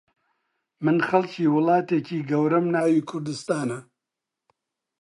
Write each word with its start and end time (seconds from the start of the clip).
من 0.83 0.97
خەڵکی 1.07 1.45
وڵاتێکی 1.55 2.19
گەورەم 2.29 2.65
ناوی 2.75 3.05
کوردستانە 3.09 3.79